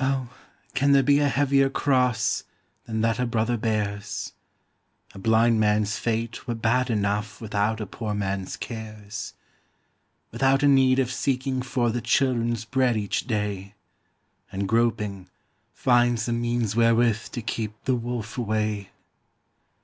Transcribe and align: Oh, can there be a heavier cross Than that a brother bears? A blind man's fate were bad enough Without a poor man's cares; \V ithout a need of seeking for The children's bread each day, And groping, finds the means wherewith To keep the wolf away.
Oh, 0.00 0.30
can 0.74 0.90
there 0.90 1.04
be 1.04 1.20
a 1.20 1.28
heavier 1.28 1.70
cross 1.70 2.42
Than 2.86 3.00
that 3.02 3.20
a 3.20 3.26
brother 3.26 3.56
bears? 3.56 4.32
A 5.14 5.20
blind 5.20 5.60
man's 5.60 5.96
fate 5.98 6.48
were 6.48 6.56
bad 6.56 6.90
enough 6.90 7.40
Without 7.40 7.80
a 7.80 7.86
poor 7.86 8.12
man's 8.12 8.56
cares; 8.56 9.34
\V 10.32 10.38
ithout 10.38 10.64
a 10.64 10.66
need 10.66 10.98
of 10.98 11.12
seeking 11.12 11.62
for 11.62 11.90
The 11.90 12.00
children's 12.02 12.64
bread 12.64 12.96
each 12.96 13.28
day, 13.28 13.76
And 14.50 14.68
groping, 14.68 15.28
finds 15.72 16.26
the 16.26 16.32
means 16.32 16.74
wherewith 16.74 17.28
To 17.30 17.40
keep 17.40 17.84
the 17.84 17.94
wolf 17.94 18.36
away. 18.36 18.90